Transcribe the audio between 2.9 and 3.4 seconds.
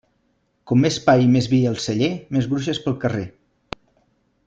carrer.